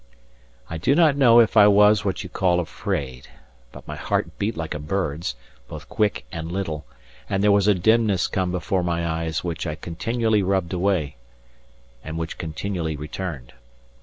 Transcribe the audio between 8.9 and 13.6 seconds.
eyes which I continually rubbed away, and which continually returned.